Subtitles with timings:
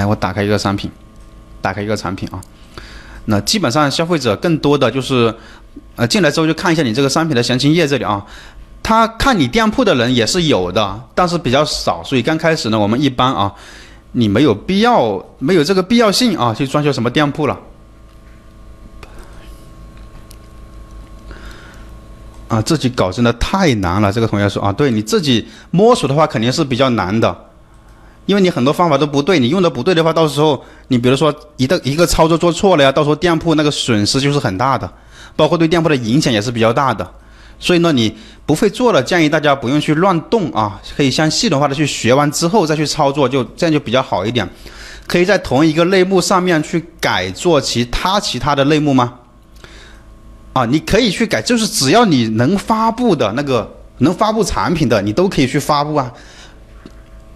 [0.00, 0.90] 来，我打开一个商品，
[1.60, 2.40] 打开一个产品啊。
[3.26, 5.32] 那基本上消费者更多的就是，
[5.94, 8.24] 呃，进来之后就看一下你这个商品的详情页这里啊。
[8.82, 13.52] 他看你店铺的人也是有的，但是比较少，所以刚开始呢，我们一般啊，
[14.12, 17.60] 你没有必要，没有这个必要性啊，去装修什么店铺了。
[22.48, 24.10] 啊，自己搞真的太难了。
[24.10, 27.49] 这个同学说啊，对你自己摸索的话肯定是比较难的，
[28.30, 34.88] 因为你很多方法都不对，你用的不对的话，到时候你比如说一个一个操作做错了呀，到时候店铺那个损失就是很大的，
[35.34, 37.04] 包括对店铺的影响也是比较大的。
[37.58, 38.16] 所以呢，你
[38.46, 44.48] 不会做了，建议大家不用去乱动啊，可以先系统化的去学完之后再去操作，就这样就比较好一点。
[45.08, 49.14] 可以在同一个类目上面去改做其他其他的类目吗？
[50.52, 53.68] 啊，你可以去改，就是只要你能发布的那个
[53.98, 56.12] 能发布产品的，你都可以去发布啊，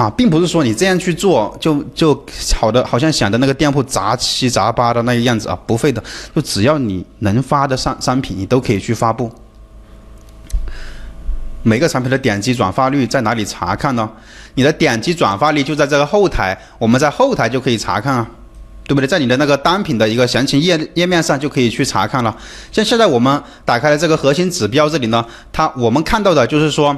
[0.00, 2.24] 啊，并不是说你这样去做就就
[2.56, 6.02] 好的，好像想的那个店铺杂七杂八的那个样子啊，不会的，
[6.34, 9.30] 就只要你能发的商商品，你都可以去发布。
[11.62, 14.08] 每个产品的点击转发率在哪里查看呢？
[14.54, 18.26] 你的点击转发率就在这个后台，我们在后台就可以查看啊。
[18.86, 19.06] 对不对？
[19.06, 22.36] 在你的那个单品的一个详情页页面上就可以去查看了。
[22.72, 26.96] 像现在我们打开了这个核心指标这里呢，它我们看到的就是说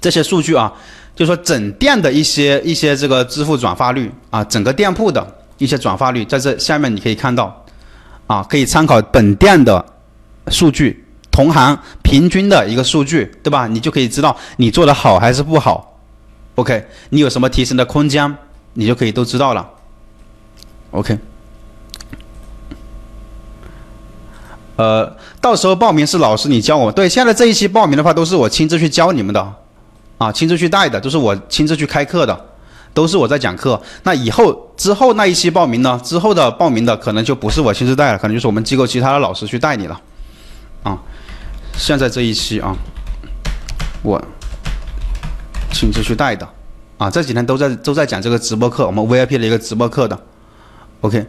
[0.00, 0.72] 这些数据啊，
[1.14, 5.26] 就说整店的一些一些这个支付转发率啊，整个店铺的
[5.58, 7.64] 一些转发率，在这下面你可以看到
[8.26, 9.84] 啊，可以参考本店的
[10.48, 13.66] 数据，同行平均的一个数据，对吧？
[13.66, 15.98] 你就可以知道你做的好还是不好。
[16.54, 18.36] OK，你有什么提升的空间，
[18.74, 19.68] 你就可以都知道了。
[20.90, 21.18] OK，
[24.76, 26.90] 呃，到时候报名是老师你教我。
[26.90, 29.52] 对，现在这一期报名的话，都是我亲自去教你们的，
[30.18, 32.46] 啊，亲自去带的，都是我亲自去开课的，
[32.92, 33.80] 都是我在讲课。
[34.02, 36.00] 那以后之后那一期报名呢？
[36.04, 40.00] 之后的报名的可能就不是我亲自带了，可能就是我们机构其他的老师去带你了，
[40.82, 40.98] 啊，
[41.76, 42.74] 现在这一期啊，
[44.02, 44.20] 我
[45.72, 46.48] 亲自去带的，
[46.98, 50.18] 啊，这几天都在都在讲这个直播课，我们 VIP 的一个直播课的。
[51.02, 51.24] OK，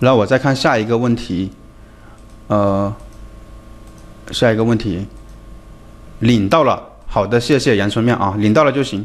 [0.00, 1.50] 那我再看下一个问题，
[2.48, 2.94] 呃，
[4.32, 5.06] 下一个问题，
[6.20, 9.04] 领到了，好的，谢谢阳春面啊，领到了就行。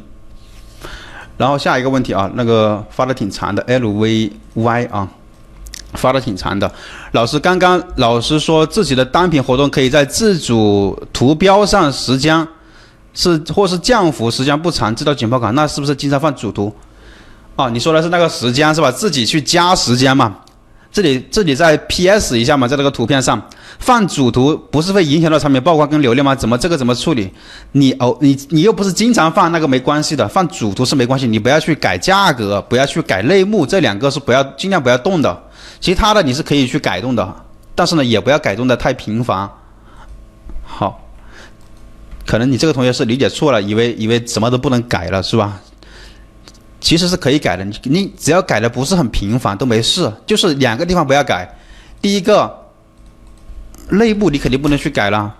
[1.37, 5.07] 然后下一个问题啊，那个发的挺长的，LVY 啊，
[5.93, 6.71] 发的挺长的。
[7.13, 12.47] 老师刚刚老师说自己的单品活动可以在自主图标上时间。
[13.13, 16.73] 是，或是降幅时间不长，知道紧迫感，那是不是经常放主图？
[17.57, 18.89] 啊，你说的是那个时间是吧？
[18.89, 20.37] 自己去加时间嘛？
[20.91, 23.41] 这里这里再 PS 一下嘛，在这个图片上
[23.79, 26.35] 放主图，不是会影响到产品曝光跟流量吗？
[26.35, 27.31] 怎么这个怎么处理？
[27.71, 35.43] 你哦，你你又不是经常放，那个没关系的，放主图是没关系，你不要去改价格，不要去改类目，这两个是不要尽量不要动的，
[35.79, 37.35] 其他的你是可以去改动的，
[37.73, 39.49] 但是呢，也不要改动的太频繁。
[40.63, 40.99] 好。
[42.23, 45.59] 可能你这个同学是理解错了，以为以为什么都不能改了是吧？
[46.81, 51.47] 其实是可以改的，你你只要改的不是很频繁都没事，就是两个地方不要改。
[52.01, 52.51] 第一个，
[53.91, 55.33] 内部你肯定不能去改了，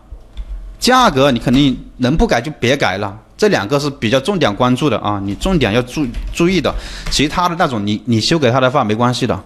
[0.80, 6.74] 价格你肯定能不改就别改了，这两个是比较重点关注的啊，你重点要注注意的。
[7.10, 9.44] 其他的那种你你修改它的话没关系的，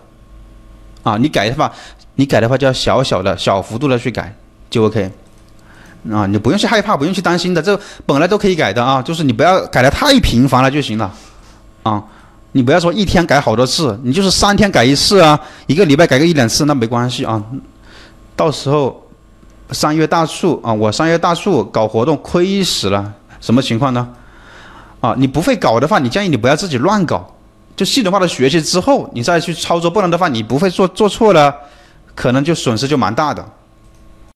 [1.03, 1.71] 啊，你改的话
[2.15, 4.35] 你改的话就要小小的小幅度的去改
[4.69, 5.09] 就 OK。
[6.11, 11.11] 啊，你不用去害怕，不用去担心的，这本来都可以改的啊，就是你不要改的太频繁了就行了，
[11.85, 12.03] 啊，
[12.53, 17.39] 你不要说一天改好多次，你就是三天改一次啊，一个礼拜改个一两次那没关系啊，
[18.35, 19.07] 到时候
[19.69, 24.09] 三月大促啊，我三月大促搞活动亏死了，什么情况呢？
[24.99, 27.23] 啊，你不会搞的话，你建议你不要自己乱搞，
[27.75, 31.53] 就系统化的学习之后你再去操作，不然的话你不会做做错了，
[32.15, 33.47] 可能就损失就蛮大的。